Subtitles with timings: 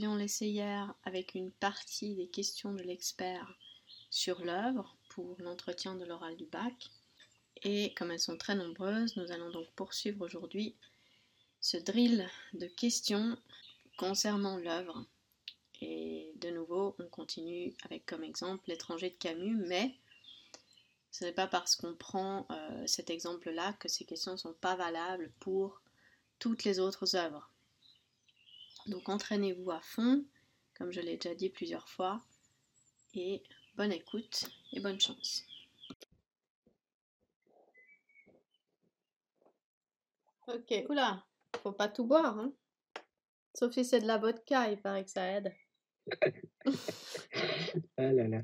[0.00, 3.54] Avions laissé hier avec une partie des questions de l'expert
[4.08, 6.88] sur l'œuvre pour l'entretien de l'oral du bac.
[7.64, 10.74] Et comme elles sont très nombreuses, nous allons donc poursuivre aujourd'hui
[11.60, 13.36] ce drill de questions
[13.98, 15.04] concernant l'œuvre.
[15.82, 19.94] Et de nouveau, on continue avec comme exemple l'étranger de Camus, mais
[21.10, 24.76] ce n'est pas parce qu'on prend euh, cet exemple-là que ces questions ne sont pas
[24.76, 25.82] valables pour
[26.38, 27.50] toutes les autres œuvres.
[28.90, 30.24] Donc entraînez-vous à fond,
[30.74, 32.20] comme je l'ai déjà dit plusieurs fois,
[33.14, 33.40] et
[33.76, 35.46] bonne écoute et bonne chance.
[40.48, 41.24] Ok, oula,
[41.62, 42.52] faut pas tout boire, hein.
[43.54, 45.54] Sauf si c'est de la vodka, il paraît que ça aide.
[47.96, 48.42] ah là là.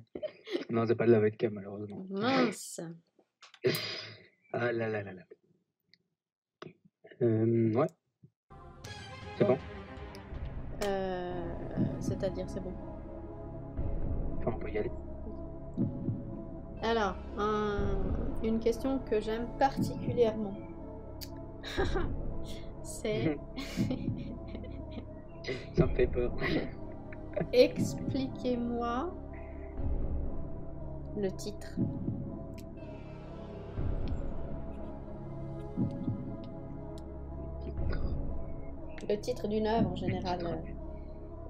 [0.71, 2.07] Non, c'est pas de la vodka, malheureusement.
[2.09, 2.81] Mince.
[4.53, 5.23] ah là là là là.
[7.23, 7.89] Euh, ouais.
[9.39, 9.59] C'est bon.
[10.85, 11.33] Euh,
[12.01, 12.73] C'est-à-dire, c'est bon.
[14.39, 14.93] Enfin, on peut y aller.
[16.83, 17.17] Alors,
[18.43, 20.55] une question que j'aime particulièrement.
[22.83, 23.39] c'est.
[25.75, 26.33] Ça me fait peur.
[27.53, 29.13] Expliquez-moi
[31.17, 31.77] le titre.
[39.09, 40.65] Le titre d'une œuvre en général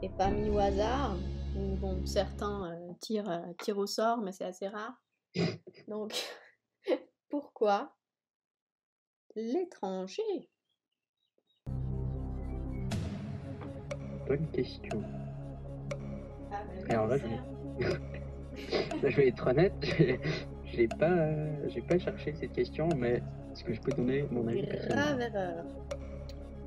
[0.03, 1.17] n'est pas mis au hasard.
[1.55, 4.93] Bon, certains euh, tirent, euh, tirent au sort, mais c'est assez rare.
[5.89, 6.13] Donc,
[7.31, 7.97] pourquoi
[9.35, 10.51] l'étranger?
[14.27, 15.03] Bonne question.
[16.53, 22.35] Ah, Alors là, je vais, je vais être honnête, je n'ai pas, j'ai pas cherché
[22.35, 23.23] cette question, mais
[23.53, 25.65] est-ce que je peux donner mon avis Grave erreur.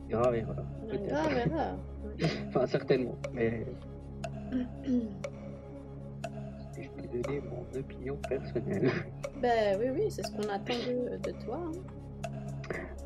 [0.09, 0.66] Grave erreur.
[1.08, 1.78] Grave erreur.
[2.47, 3.66] enfin, certainement, mais.
[6.81, 8.92] je peux donner mon opinion personnelle.
[9.42, 11.59] Ben oui, oui, c'est ce qu'on attend de, de toi.
[11.66, 11.72] Hein.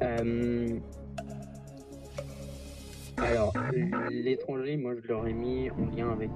[0.01, 0.79] Euh,
[3.17, 3.53] alors,
[4.09, 6.31] l'étranger, moi je l'aurais mis en lien avec.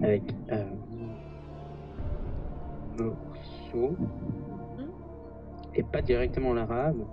[0.00, 0.22] avec.
[0.52, 0.64] Euh,
[2.98, 3.96] morceau.
[5.74, 7.04] Et pas directement l'arabe.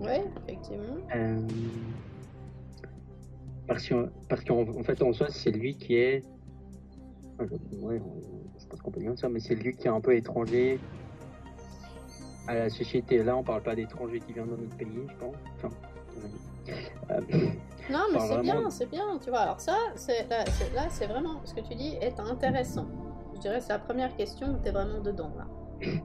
[0.00, 0.96] Ouais, effectivement.
[1.14, 1.40] Euh,
[3.66, 4.42] parce qu'en parce
[4.84, 6.24] fait, en soi, c'est lui qui est.
[7.80, 8.00] Ouais,
[8.58, 10.80] je pense qu'on peut dire ça, mais c'est lui qui est un peu étranger
[12.46, 13.22] à la société.
[13.22, 15.36] Là, on parle pas d'étrangers qui viennent dans notre pays, je pense.
[15.56, 15.70] Enfin,
[17.10, 17.20] euh,
[17.90, 19.40] non, mais c'est bien, c'est bien, tu vois.
[19.40, 19.76] Alors ça,
[20.74, 22.86] là, c'est vraiment ce que tu dis est intéressant.
[23.34, 25.46] Je dirais c'est la première question où tu es vraiment dedans là.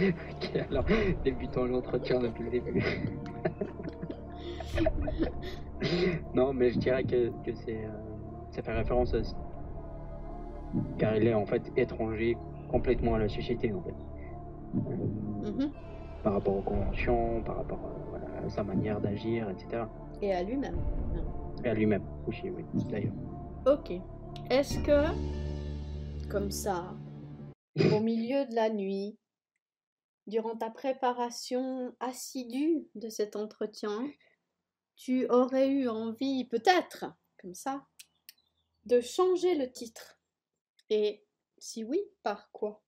[0.00, 0.84] ok, alors
[1.24, 2.82] débutons l'entretien depuis le début.
[6.34, 7.90] non, mais je dirais que, que c'est euh,
[8.50, 9.18] ça fait référence à
[10.98, 12.36] car il est en fait étranger
[12.68, 13.94] complètement à la société en fait.
[14.74, 15.70] Mhm.
[16.22, 17.78] Par rapport aux conventions, par rapport
[18.14, 19.84] euh, à sa manière d'agir, etc.
[20.20, 20.76] Et à lui-même.
[21.64, 23.12] Et à lui-même aussi, oui, d'ailleurs.
[23.66, 23.92] Ok.
[24.50, 26.94] Est-ce que, comme ça,
[27.94, 29.16] au milieu de la nuit,
[30.26, 34.10] durant ta préparation assidue de cet entretien,
[34.96, 37.04] tu aurais eu envie, peut-être,
[37.40, 37.86] comme ça,
[38.84, 40.18] de changer le titre
[40.90, 41.24] Et
[41.58, 42.82] si oui, par quoi?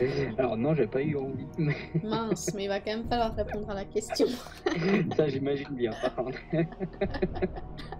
[0.38, 1.46] Alors non, j'ai pas eu envie.
[2.02, 4.26] Mince, mais il va quand même falloir répondre à la question.
[5.16, 6.38] Ça, j'imagine bien, par contre.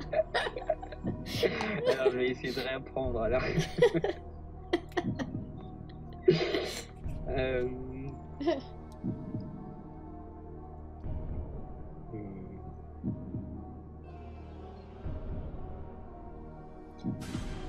[1.93, 3.43] alors, je vais essayer de réapprendre, alors.
[7.28, 7.69] euh...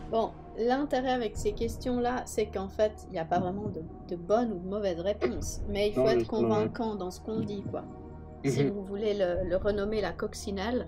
[0.09, 4.15] Bon, l'intérêt avec ces questions-là, c'est qu'en fait, il n'y a pas vraiment de, de,
[4.15, 5.62] bonne ou de mauvaise réponse.
[5.69, 7.83] Mais il faut être convaincant dans ce qu'on dit, quoi.
[8.44, 8.71] Si mhm.
[8.71, 10.88] vous voulez le, renommer la coccinelle,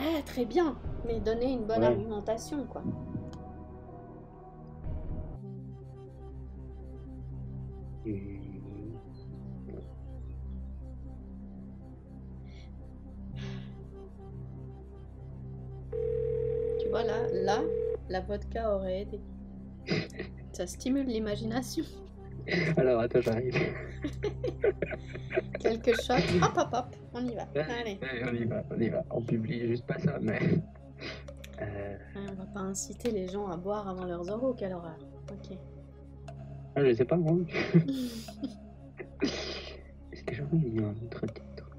[0.00, 0.76] eh, très bien,
[1.06, 2.82] mais donnez une bonne argumentation, quoi.
[16.90, 17.62] voilà, là,
[18.08, 19.20] la vodka aurait aidé.
[20.52, 21.84] Ça stimule l'imagination.
[22.76, 23.54] Alors, attends, j'arrive.
[25.60, 26.42] Quelque chose.
[26.42, 27.46] Hop, hop, hop, on y va.
[27.54, 27.98] Allez.
[28.24, 29.04] on y va, on y va.
[29.10, 30.38] On publie juste pas ça, mais.
[31.60, 31.96] Euh...
[32.16, 34.98] on va pas inciter les gens à boire avant leurs oraux, quelle horreur.
[35.30, 35.58] Ok.
[36.74, 37.36] Ah, je sais pas, moi.
[40.12, 41.70] Est-ce que j'aurais mis un autre titre?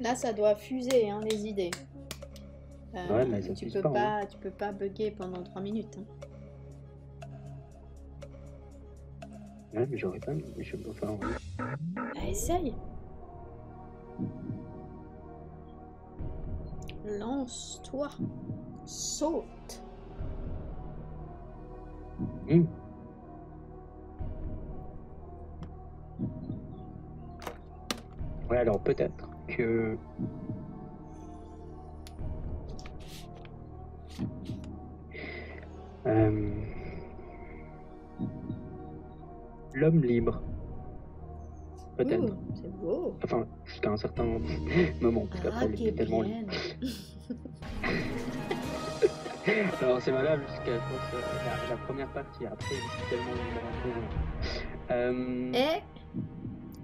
[0.00, 1.72] Là, ça doit fuser, hein, les idées.
[2.94, 4.26] Euh, ouais, mais ça tu peux pas, pas, hein.
[4.26, 5.98] tu peux pas bugger pendant 3 minutes.
[5.98, 6.04] Hein.
[9.74, 10.32] Ouais, mais j'aurais pas.
[10.32, 11.18] Mais je peux pas.
[11.58, 12.74] Bah, essaye.
[17.04, 18.08] Lance-toi.
[18.86, 19.82] Saute.
[22.48, 22.64] Mmh.
[28.48, 29.98] Ouais, alors peut-être que.
[36.06, 36.50] Euh...
[39.74, 40.40] L'homme libre.
[41.96, 42.24] Peut-être.
[42.24, 43.16] Ouh, C'est beau.
[43.22, 44.24] Enfin, jusqu'à un certain
[45.00, 46.46] moment, parce qu'après, il est tellement Gabriel.
[49.80, 52.46] Alors c'est valable jusqu'à je pense, euh, la, la première partie.
[52.46, 54.94] Après, il est tellement libre peu.
[54.94, 55.52] Euh...
[55.52, 55.82] Et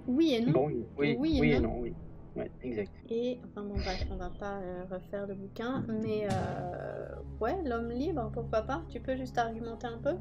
[0.07, 0.51] oui et non.
[0.51, 1.69] Bon, oui, oui, Oui et oui et non.
[1.69, 1.93] non, oui.
[2.35, 2.91] Ouais, exact.
[3.09, 7.89] Et enfin bon bref, on va pas euh, refaire le bouquin, mais euh, ouais, l'homme
[7.89, 8.83] libre, pourquoi pas?
[8.89, 10.15] Tu peux juste argumenter un peu?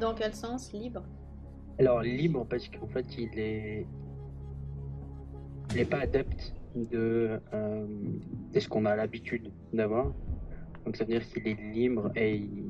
[0.00, 0.72] Dans quel sens?
[0.72, 1.02] Libre
[1.78, 3.86] Alors libre parce qu'en fait il est
[5.70, 7.86] il n'est pas adepte de, euh,
[8.52, 10.12] de ce qu'on a l'habitude d'avoir.
[10.84, 12.64] Donc ça veut dire qu'il est libre et il...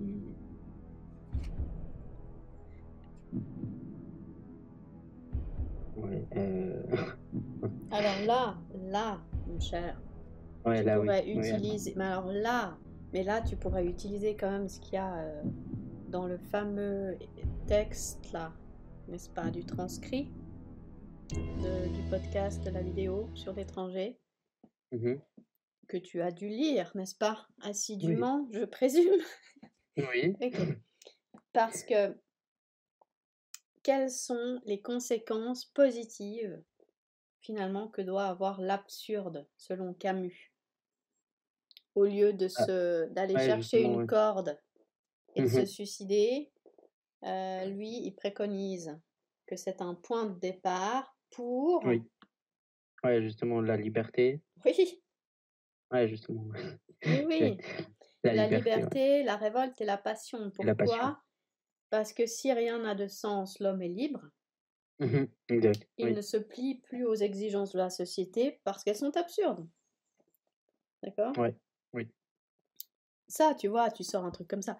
[5.96, 6.82] Ouais, euh...
[7.90, 8.54] Alors là,
[8.90, 10.00] là, mon cher,
[10.66, 11.38] ouais tu là pourrais oui.
[11.38, 11.94] oui, utiliser.
[11.96, 12.76] mais alors là,
[13.12, 15.42] mais là, tu pourrais utiliser quand même ce qu'il y a euh,
[16.10, 17.16] dans le fameux
[17.66, 18.52] texte là,
[19.08, 20.30] n'est-ce pas, du transcrit
[21.30, 24.18] de- du podcast, de la vidéo sur l'étranger.
[24.92, 25.20] Mhm.
[25.86, 29.20] que tu as dû lire, n'est-ce pas Assidûment, je présume.
[29.96, 30.36] Oui.
[31.52, 32.16] Parce que
[33.82, 36.62] quelles sont les conséquences positives
[37.40, 40.52] finalement que doit avoir l'absurde selon Camus?
[41.96, 42.64] Au lieu de Ah.
[42.66, 44.56] se d'aller chercher une corde
[45.36, 45.66] et de se Mhm.
[45.66, 46.50] suicider,
[47.24, 48.98] euh, lui, il préconise
[49.46, 51.84] que c'est un point de départ pour...
[51.84, 52.02] Oui.
[53.04, 54.42] Ouais, justement, la liberté.
[54.64, 55.00] Oui,
[55.92, 56.44] Ouais, justement.
[56.52, 57.58] oui, oui.
[58.22, 58.98] La, la liberté.
[59.18, 59.22] ouais.
[59.24, 60.50] la révolte et la passion.
[60.50, 61.16] Pourquoi la passion.
[61.88, 64.22] Parce que si rien n'a de sens, l'homme est libre.
[65.48, 65.88] Exact.
[65.96, 66.12] Il Oui.
[66.12, 69.66] ne se plie plus aux exigences de la société parce qu'elles sont absurdes.
[71.02, 71.36] D'accord?
[71.38, 71.56] Ouais,
[71.94, 72.06] oui.
[73.26, 74.76] Ça, tu vois, tu sors un truc comme ça.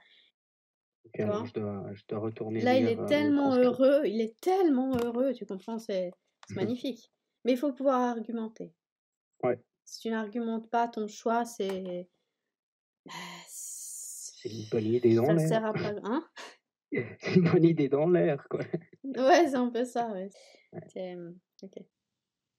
[1.18, 4.40] Alors, je, dois, je dois retourner Là, il est euh, le tellement heureux, il est
[4.40, 6.12] tellement heureux, tu comprends, c'est
[6.50, 6.56] Mhm.
[6.56, 7.10] magnifique.
[7.44, 8.72] Mais il faut pouvoir argumenter.
[9.42, 9.58] Ouais.
[9.84, 12.08] Si tu n'argumentes pas ton choix, c'est.
[13.06, 13.12] Bah,
[13.46, 15.48] C'est une bonne idée dans Ça l'air.
[15.48, 15.94] sert à pas.
[16.04, 16.28] Hein?
[17.20, 18.60] C'est une bonne idée dans l'air, quoi.
[19.04, 20.28] Ouais, c'est un peu ça, ouais.
[21.62, 21.78] Ok.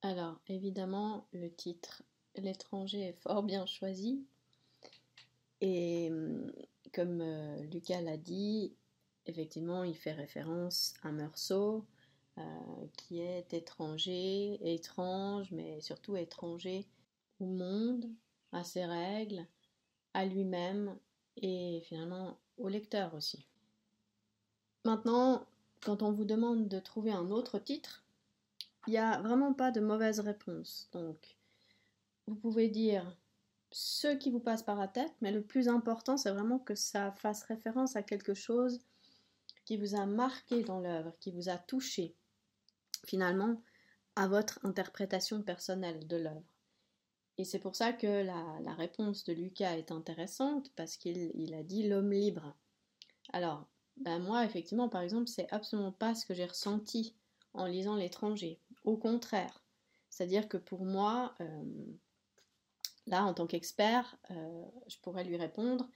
[0.01, 2.03] Alors, évidemment, le titre
[2.35, 4.25] L'étranger est fort bien choisi.
[5.59, 6.51] Et hum,
[6.93, 8.73] comme euh, Lucas l'a dit,
[9.25, 11.85] effectivement, il fait référence à Meursault,
[12.97, 16.87] qui est étranger, étrange, mais surtout étranger
[17.39, 18.09] au monde,
[18.51, 19.45] à ses règles,
[20.13, 20.97] à lui-même
[21.37, 23.45] et finalement au lecteur aussi.
[24.85, 25.45] Maintenant,
[25.81, 28.03] quand on vous demande de trouver un autre titre,
[28.87, 30.89] il n'y a vraiment pas de mauvaise réponse.
[30.91, 31.37] Donc,
[32.27, 33.15] vous pouvez dire
[33.71, 37.11] ce qui vous passe par la tête, mais le plus important, c'est vraiment que ça
[37.13, 38.81] fasse référence à quelque chose
[39.65, 42.15] qui vous a marqué dans l'œuvre, qui vous a touché,
[43.05, 43.61] finalement,
[44.15, 46.43] à votre interprétation personnelle de l'œuvre.
[47.37, 51.63] Et c'est pour ça que la, réponse de Lucas est intéressante, parce qu'il il a
[51.63, 52.55] dit l'homme libre.
[53.31, 57.15] Alors, ben moi, effectivement, par exemple, c'est absolument pas ce que j'ai ressenti
[57.53, 58.59] en lisant l'étranger.
[58.83, 59.63] Au contraire.
[60.09, 61.63] C'est-à-dire que pour moi, euh,
[63.11, 65.89] là, en tant qu'expert, euh, je pourrais lui répondre.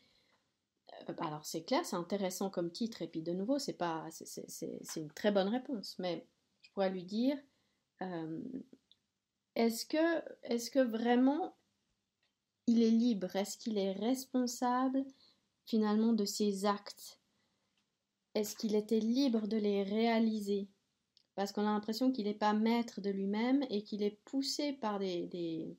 [1.09, 4.97] euh, alors, c'est clair, c'est intéressant comme titre, et puis de nouveau, c'est pas, c'est-
[4.97, 6.27] une très bonne réponse, mais
[6.61, 7.37] je pourrais lui dire
[8.01, 8.41] euh,
[9.55, 11.55] est-ce que, est que vraiment
[12.67, 13.35] il est libre?
[13.35, 15.05] Est-ce qu'il est responsable
[15.65, 17.21] finalement de ses actes?
[18.33, 20.67] Est-ce qu'il était libre de les réaliser?
[21.35, 24.99] Parce qu'on a l'impression qu'il n'est pas maître de lui-même et qu'il est poussé par
[24.99, 25.77] des,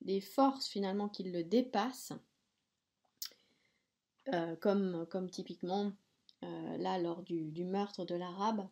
[0.00, 2.12] des forces finalement qui le dépassent.
[4.34, 5.92] Euh, comme, comme typiquement
[6.42, 8.68] euh, là lors du, meurtre de l'arabe,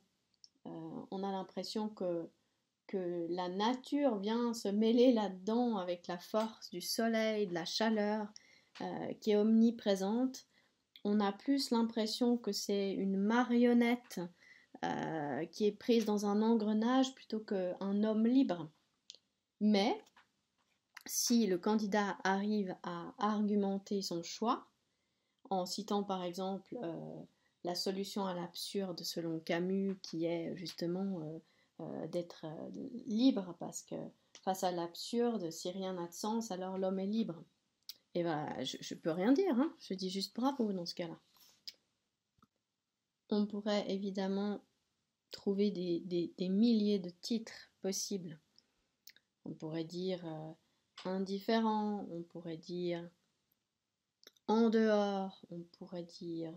[0.66, 0.70] euh,
[1.10, 2.28] on a l'impression que
[2.88, 8.28] que la nature vient se mêler là-dedans avec la force du soleil, de la chaleur
[9.20, 10.46] qui est omniprésente,
[11.02, 14.20] on a plus l'impression que c'est une marionnette
[15.50, 18.70] qui est prise dans un engrenage plutôt qu'un homme libre.
[19.60, 20.00] Mais
[21.06, 24.66] si le candidat arrive à argumenter son choix,
[25.50, 27.22] en citant par exemple euh,
[27.64, 31.40] la solution à l'absurde selon Camus, qui est justement
[31.80, 32.46] euh, d'être
[33.06, 33.96] libre, parce que
[34.42, 37.42] face à l'absurde, si rien n'a de sens, alors l'homme est libre.
[38.14, 39.74] Et voilà, je, ne peux rien dire, hein.
[39.78, 41.18] je dis juste bravo dans ce cas-là.
[43.30, 44.62] On pourrait évidemment
[45.32, 48.38] trouver des, milliers de titres possibles.
[49.44, 50.52] On pourrait dire euh,
[51.06, 53.08] indifférent, on pourrait dire
[54.48, 56.52] en dehors, on pourrait dire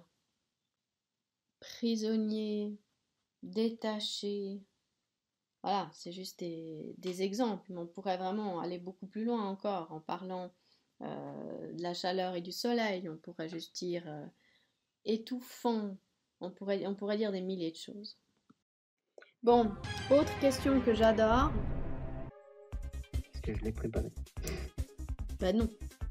[1.60, 2.78] prisonnier,
[3.44, 4.62] détaché.
[5.64, 10.00] Voilà, c'est juste des, exemples, mais on pourrait vraiment aller beaucoup plus loin encore en
[10.00, 10.52] parlant
[11.02, 14.26] euh, de la chaleur et du soleil, on pourrait juste dire euh,
[15.06, 15.98] étouffant,
[16.40, 18.18] on pourrait, on pourrait dire des milliers de choses.
[19.44, 19.72] Bon,
[20.12, 21.52] autre question que j'adore.
[23.42, 24.12] Que je l'ai préparé.
[25.40, 25.68] Bah non,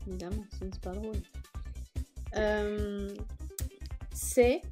[0.06, 1.20] évidemment, ce n'est pas drôle.
[2.36, 3.14] Euh,
[4.12, 4.62] c'est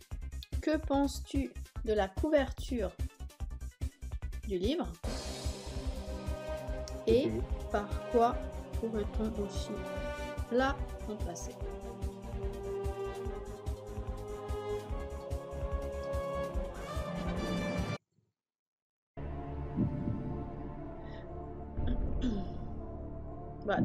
[0.61, 1.53] que penses-tu
[1.85, 2.91] de la couverture
[4.49, 4.91] du livre
[7.07, 7.31] et
[7.71, 8.37] par quoi
[8.81, 9.71] pourrait-on aussi
[10.51, 11.53] la remplacer?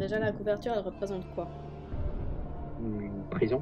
[0.01, 1.47] Déjà, la couverture, elle représente quoi?
[2.81, 3.61] Une prison.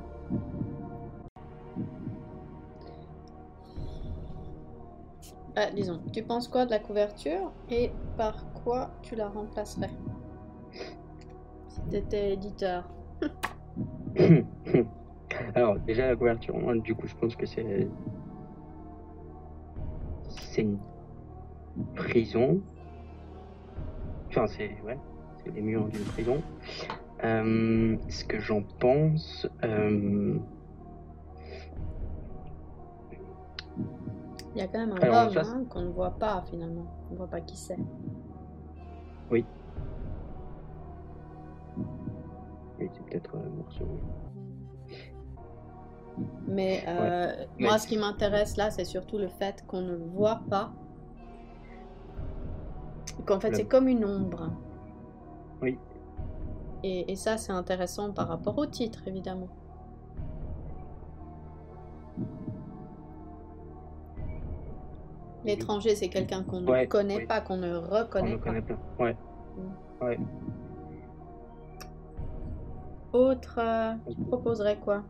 [5.56, 9.92] Ah, disons, tu penses quoi de la couverture et par quoi tu la remplacerais?
[11.68, 12.88] Si t'étais éditeur.
[15.56, 17.86] Alors, déjà, la couverture, du coup, je pense que c'est.
[20.30, 20.80] C'est une
[21.96, 22.62] prison.
[24.30, 24.80] Enfin, c'est.
[24.84, 24.98] Ouais
[25.50, 26.42] les murs d'une prison.
[27.24, 29.48] Euh, ce que j'en pense.
[29.64, 30.38] Euh,
[34.56, 36.86] Il y a quand même un homme hein, qu'on ne voit pas finalement.
[37.10, 37.78] On ne voit pas qui c'est.
[39.30, 39.46] Oui.
[42.80, 43.86] Oui, c'est peut-être un morceau.
[46.48, 50.72] Mais euh, moi, ce qui m'intéresse là, c'est surtout le fait qu'on ne voit pas.
[53.26, 54.52] Qu'en fait, c'est comme une ombre.
[55.62, 55.78] Oui.
[56.84, 59.50] Et, ça, c'est intéressant par rapport au titre, évidemment.
[65.44, 68.44] L'étranger, c'est quelqu'un qu'on ne connaît pas, qu'on ne reconnaît pas.
[68.44, 68.78] Connaît pas.
[69.00, 69.16] Ouais.
[69.58, 70.06] Mm.
[70.06, 70.20] ouais.
[73.12, 75.04] Autre, euh, tu proposerais quoi?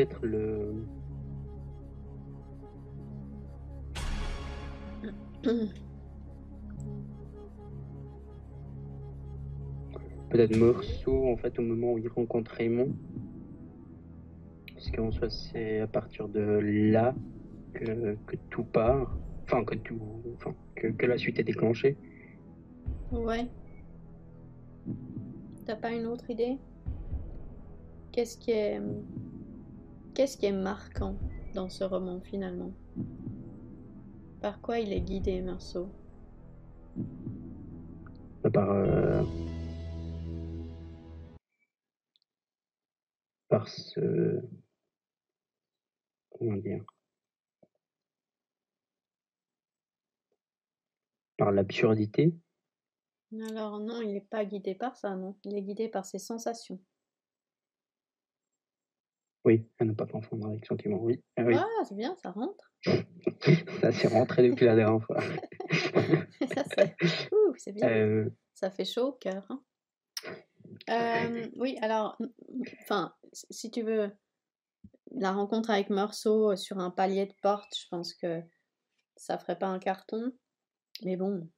[0.00, 0.74] Peut-être le.
[10.30, 12.94] peut-être morceau en fait au moment où il rencontre Raymond.
[14.74, 17.14] Parce qu'en soit c'est à partir de là
[17.74, 18.16] que,
[18.48, 19.18] tout part.
[19.44, 20.00] Enfin que tout.
[20.34, 21.96] Enfin que, que la suite est déclenchée.
[23.12, 23.46] Ouais.
[25.66, 26.56] T'as pas une autre idée?
[28.12, 28.80] Qu'est-ce qui est
[30.14, 31.16] Qu'est-ce qui est marquant
[31.54, 32.72] dans ce roman finalement?
[34.42, 35.88] Par quoi il est guidé, Marceau?
[38.52, 38.70] Par.
[38.70, 39.22] Euh,
[43.48, 44.40] par ce.
[46.30, 46.84] Comment dire?
[51.36, 52.34] Par l'absurdité?
[53.50, 55.36] Alors non, il n'est pas guidé par ça, non.
[55.44, 56.80] Il est guidé par ses sensations.
[59.50, 61.20] Oui, elle n'a pas confondre avec sentiment, oui.
[61.36, 61.56] Ah, oui.
[61.58, 62.72] ah c'est bien, ça rentre.
[63.80, 65.20] ça s'est rentré depuis la dernière fois.
[66.54, 66.62] ça,
[67.56, 67.88] c'est bien.
[67.88, 69.44] Euh, ça fait chaud au cœur.
[69.48, 69.60] Hein.
[70.88, 72.16] Euh, oui, alors,
[72.82, 74.12] enfin, si tu veux,
[75.10, 78.40] la rencontre avec Meursault sur un palier de porte, je pense que
[79.16, 80.30] ça ferait pas un carton.
[81.02, 81.50] Mais bon,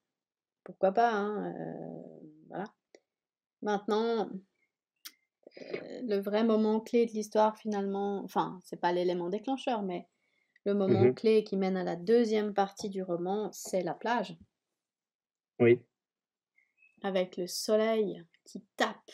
[0.64, 2.64] pourquoi pas, hein, euh, voilà.
[3.60, 4.30] Maintenant,
[5.56, 10.06] le vrai moment clé de l'histoire finalement, enfin, c'est pas l'élément déclencheur, mais
[10.64, 11.14] le moment Mhm.
[11.14, 14.36] clé qui mène à la deuxième partie du roman, c'est la plage,
[15.58, 15.82] Oui.
[17.02, 19.10] avec le soleil qui tape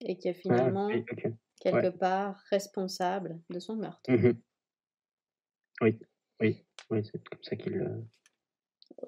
[0.00, 0.90] et qui est Ah, finalement
[1.60, 4.10] quelque part responsable de son meurtre.
[4.10, 4.42] Mhm.
[5.82, 5.98] Oui,
[6.40, 7.76] oui, oui, c'est comme ça qu'il.
[7.76, 8.00] euh,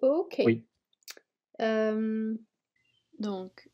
[0.02, 0.42] Ok.
[0.44, 0.66] Oui.
[1.61, 2.35] Euh,
[3.18, 3.70] donc,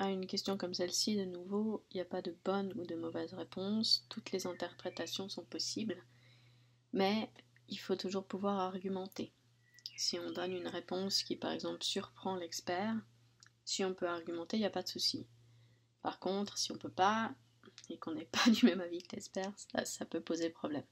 [0.00, 2.94] à une question comme celle-ci, de nouveau, il n'y a pas de bonne ou de
[2.94, 4.06] mauvaise réponse.
[4.08, 6.02] Toutes les interprétations sont possibles,
[6.94, 7.30] mais
[7.68, 9.30] il faut toujours pouvoir argumenter.
[9.98, 12.96] Si on donne une réponse qui, par exemple, surprend l'expert,
[13.66, 15.26] si on peut argumenter, il n'y a pas de souci.
[16.00, 17.34] Par contre, si on peut pas
[17.90, 19.52] et qu'on n'est pas du même avis que l'expert,
[19.84, 20.86] ça, peut poser problème.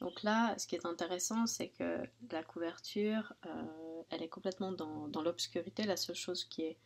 [0.00, 5.22] Donc là, ce qui est intéressant, c'est que la couverture, euh, elle est complètement dans
[5.22, 5.84] l'obscurité.
[5.84, 6.78] La seule chose qui est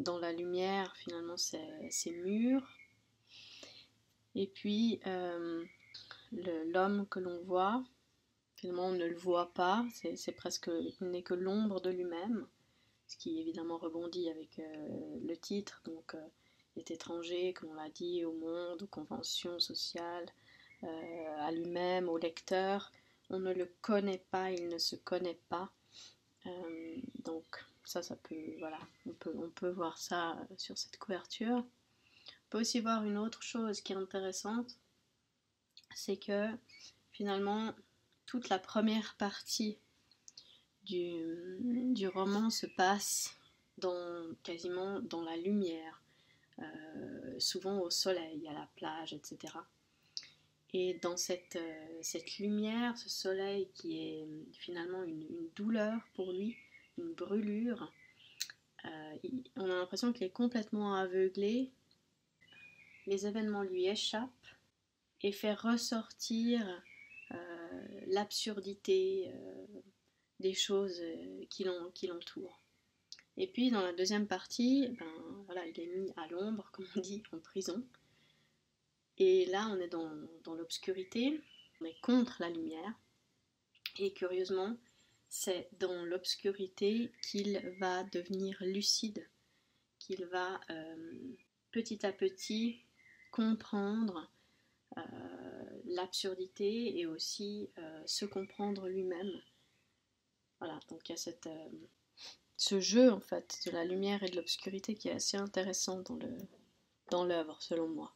[0.00, 2.62] dans la lumière, finalement, c'est mûr.
[4.34, 5.64] Et puis, euh,
[6.32, 7.84] l'homme que l'on voit,
[8.56, 9.84] finalement, on ne le voit pas.
[9.92, 12.46] C'est presque, il n'est que l'ombre de lui-même.
[13.06, 15.82] Ce qui évidemment rebondit avec euh, le titre.
[15.84, 16.26] Donc, euh,
[16.76, 20.26] est étranger, comme on l'a dit, au monde, aux conventions sociales,
[20.84, 22.92] euh, à lui-même, au lecteur.
[23.28, 25.70] On ne le connaît pas, il ne se connaît pas.
[27.22, 31.56] Donc ça, ça peut, voilà, on peut, on peut voir ça euh, sur cette couverture.
[31.58, 34.76] On peut aussi voir une autre chose qui est intéressante,
[35.94, 36.46] c'est que
[37.10, 37.74] finalement
[38.26, 39.76] toute la première partie
[40.84, 41.58] du,
[41.92, 43.34] du roman se passe
[43.78, 46.00] dans, quasiment dans la lumière,
[46.60, 49.52] euh, souvent au soleil, à la plage, etc.
[50.72, 56.56] Et dans cette, euh, cette lumière, ce soleil qui est finalement une douleur pour lui,
[57.02, 57.90] brûlure,
[58.84, 59.16] euh,
[59.56, 61.70] on a l'impression qu'il est complètement aveuglé.
[63.06, 64.46] Les événements lui échappent
[65.22, 66.82] et fait ressortir
[67.32, 69.66] euh, l'absurdité euh,
[70.38, 71.02] des choses
[71.50, 72.62] qui l'entourent.
[73.36, 77.00] Et puis dans la deuxième partie, ben, voilà, il est mis à l'ombre, comme on
[77.00, 77.84] dit, en prison.
[79.18, 80.10] Et là, on est dans,
[80.44, 81.40] dans l'obscurité,
[81.80, 82.94] on est contre la lumière.
[83.98, 84.76] Et curieusement,
[85.30, 89.26] c'est dans l'obscurité qu'il va devenir lucide,
[90.00, 91.36] qu'il va euh,
[91.70, 92.84] petit à petit
[93.30, 94.28] comprendre
[94.98, 95.02] euh,
[95.84, 99.30] l'absurdité et aussi euh, se comprendre lui-même.
[100.58, 101.48] Voilà, donc il y a cette,
[102.56, 106.16] ce jeu en fait de la lumière et de l'obscurité qui est assez intéressant dans
[106.16, 106.36] le
[107.10, 108.12] dans l'œuvre selon moi.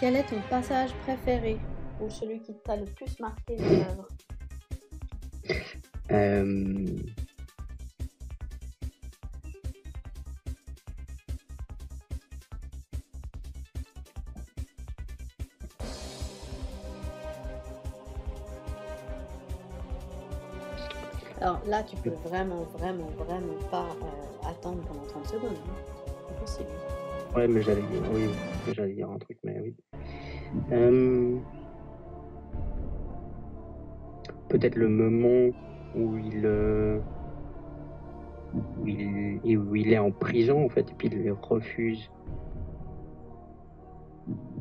[0.00, 1.58] Quel est ton passage préféré
[2.00, 4.08] ou celui qui t'a le plus marqué dans l'œuvre?
[6.12, 6.86] Euh,
[21.40, 25.56] Alors là, tu peux vraiment, vraiment, vraiment pas euh, attendre pendant 30 secondes.
[25.66, 26.12] hein.
[26.28, 26.68] C'est possible.
[27.34, 28.28] Ouais, mais j'allais dire, oui,
[28.72, 29.74] j'allais dire un truc, mais oui.
[30.70, 31.36] Euh,
[34.48, 35.50] Peut-être le moment
[35.94, 36.98] où il, euh,
[38.80, 42.10] où il, et où il est en prison, en fait, et puis il refuse,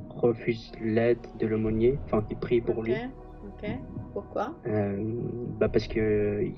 [0.09, 2.93] refuse l'aide de l'aumônier, enfin, qui prie pour lui.
[3.43, 3.69] ok.
[4.13, 4.53] Pourquoi?
[4.67, 5.01] Euh,
[5.59, 6.55] bah parce que il,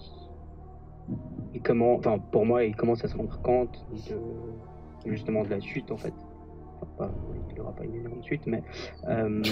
[1.54, 5.60] il commence, enfin pour moi, il commence à se rendre compte de justement de la
[5.60, 6.14] suite en fait.
[6.82, 7.12] Enfin, pas,
[7.50, 8.64] il n'aura pas une énorme suite, mais
[9.08, 9.44] euh,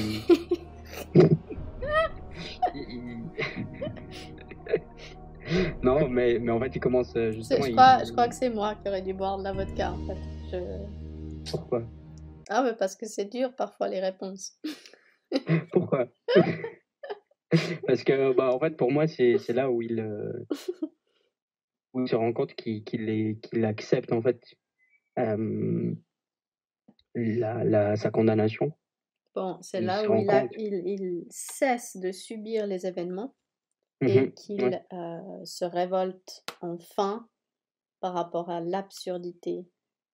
[2.75, 3.23] il-
[5.83, 7.63] non, mais mais en fait, il commence euh, justement.
[7.63, 9.91] je, il- crois, je crois que c'est moi qui aurais dû boire de la vodka
[9.93, 10.17] en fait.
[10.51, 11.83] Je- Pourquoi?
[12.49, 14.59] Ah, mais parce que c'est dur parfois les réponses.
[15.71, 16.07] Pourquoi?
[17.85, 20.45] Parce que, bah, en fait, pour moi, c'est là où il, euh,
[21.93, 24.41] où il se rend compte qu'il qu'il accepte, en fait,
[25.19, 25.93] euh,
[27.13, 28.71] la, la, sa condamnation.
[29.35, 30.51] Bon, c'est là où rend il, a- compte.
[30.57, 33.35] il, il cesse de subir les événements
[34.01, 34.85] et Mhm, qu'il ouais.
[34.93, 37.27] euh, se révolte enfin
[37.99, 39.67] par rapport à l'absurdité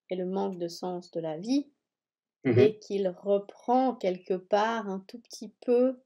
[0.09, 1.69] et le manque de sens de la vie
[2.43, 2.59] Mhm.
[2.59, 5.99] et qu'il reprend quelque part un tout petit peu,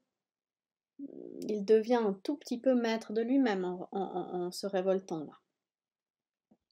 [1.40, 4.00] il devient un tout petit peu maître de lui-même en, en-
[4.46, 5.32] en- se révoltant là.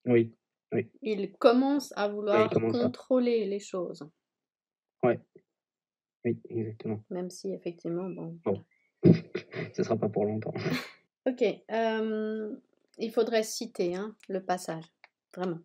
[0.07, 0.35] Oui,
[1.03, 4.09] Il commence à vouloir commence à- contrôler les choses,
[5.03, 5.14] oui,
[6.49, 7.03] exactement.
[7.11, 8.38] même si effectivement, bon.
[8.44, 8.64] Bon.
[9.75, 10.55] Ce sera pas pour longtemps.
[11.26, 12.56] Ok, euh,
[12.98, 14.85] il faudrait citer hein, le passage,
[15.37, 15.59] vraiment.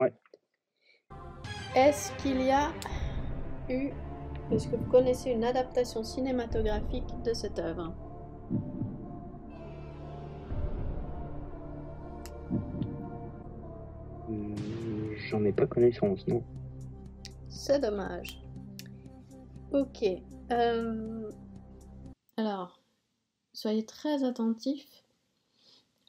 [0.00, 0.12] Ouais.
[1.74, 2.72] Est-ce qu'il y a
[3.68, 3.90] eu
[4.52, 7.94] Est-ce que vous connaissez une adaptation cinématographique de cette œuvre?
[15.28, 16.42] J'en ai pas connaissance, non.
[17.48, 18.40] C'est dommage.
[19.72, 20.04] Ok.
[20.52, 21.30] Euh,
[22.36, 22.75] alors,
[23.56, 25.02] soyez très attentifs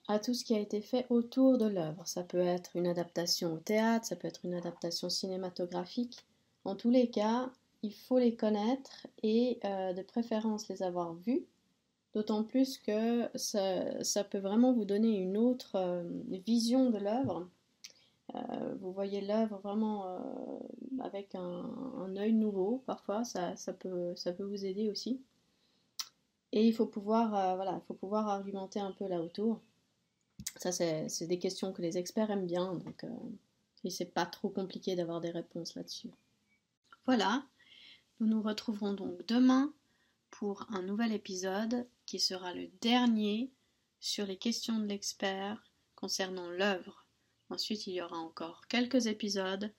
[0.09, 2.05] à tout ce qui a été fait autour de l'œuvre.
[2.05, 6.25] Ça peut être une adaptation au théâtre, ça peut être une adaptation cinématographique.
[6.65, 7.49] En tous les cas,
[7.83, 11.45] il faut les connaître et euh, de préférence les avoir vus,
[12.13, 16.03] d'autant plus que ça, peut vraiment vous donner une autre euh,
[16.45, 17.47] vision de l'œuvre.
[18.35, 20.19] Euh, vous voyez l'œuvre vraiment
[20.99, 25.21] avec un, œil nouveau, parfois ça peut vous aider aussi.
[26.51, 29.61] Et il faut pouvoir, il faut pouvoir argumenter un peu là autour.
[30.55, 34.95] Ça, c'est des questions que les experts aiment bien, donc euh, c'est pas trop compliqué
[34.95, 36.11] d'avoir des réponses là-dessus.
[37.05, 37.45] Voilà,
[38.19, 39.73] nous nous retrouverons donc demain
[40.29, 43.51] pour un nouvel épisode qui sera le dernier
[43.99, 45.63] sur les questions de l'expert
[45.95, 47.05] concernant l'œuvre.
[47.49, 49.73] Ensuite, il y aura encore quelques épisodes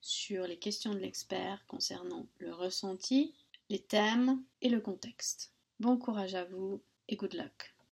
[0.00, 3.34] sur les questions de l'expert concernant le ressenti,
[3.68, 5.51] les thèmes et le contexte.
[5.82, 7.74] Bon courage à vous et good luck.